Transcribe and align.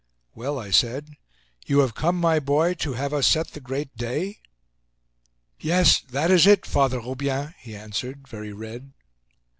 "Well," 0.33 0.57
I 0.57 0.71
said, 0.71 1.11
"you 1.67 1.81
have 1.81 1.93
come, 1.93 2.15
my 2.15 2.39
boy, 2.39 2.73
to 2.73 2.93
have 2.93 3.13
us 3.13 3.27
set 3.27 3.49
the 3.51 3.59
great 3.59 3.95
day?" 3.95 4.39
"Yes, 5.59 5.99
that 6.01 6.31
is 6.31 6.47
it, 6.47 6.65
Father 6.65 6.99
Roubien," 7.01 7.53
he 7.59 7.75
answered, 7.75 8.27
very 8.27 8.51
red. 8.51 8.93